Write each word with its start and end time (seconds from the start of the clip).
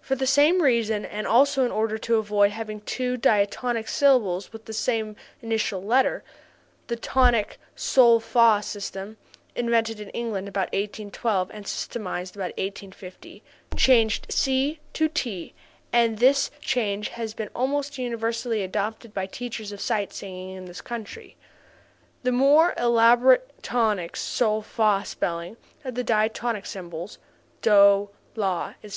For 0.00 0.14
the 0.14 0.26
same 0.26 0.62
reason 0.62 1.04
and 1.04 1.26
also 1.26 1.66
in 1.66 1.70
order 1.70 1.98
to 1.98 2.16
avoid 2.16 2.52
having 2.52 2.80
two 2.80 3.18
diatonic 3.18 3.88
syllables 3.88 4.54
with 4.54 4.64
the 4.64 4.72
same 4.72 5.16
initial 5.42 5.82
letter, 5.82 6.24
the 6.86 6.96
tonic 6.96 7.58
sol 7.76 8.20
fa 8.20 8.62
system 8.62 9.18
(invented 9.54 10.00
in 10.00 10.08
England 10.12 10.48
about 10.48 10.68
1812 10.68 11.50
and 11.52 11.66
systematized 11.68 12.34
about 12.36 12.56
1850) 12.56 13.42
changed 13.76 14.32
SI 14.32 14.80
to 14.94 15.10
TI 15.10 15.52
and 15.92 16.16
this 16.16 16.50
change 16.62 17.08
has 17.10 17.34
been 17.34 17.50
almost 17.54 17.98
universally 17.98 18.62
adopted 18.62 19.12
by 19.12 19.26
teachers 19.26 19.72
of 19.72 19.80
sight 19.82 20.10
singing 20.14 20.56
in 20.56 20.64
this 20.64 20.80
country. 20.80 21.36
The 22.22 22.32
more 22.32 22.72
elaborate 22.78 23.62
tonic 23.62 24.16
sol 24.16 24.62
fa 24.62 25.02
spelling 25.04 25.58
of 25.84 25.96
the 25.96 26.02
diatonic 26.02 26.64
syllables 26.64 27.18
(DOH, 27.60 28.08
LAH, 28.36 28.68
etc.) 28.82 28.92